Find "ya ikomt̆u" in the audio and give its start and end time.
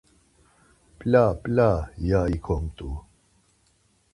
2.09-2.89